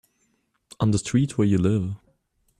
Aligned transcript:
On 0.79 0.89
the 0.89 0.97
street 0.97 1.37
where 1.37 1.45
you 1.47 1.59
live. 1.59 1.93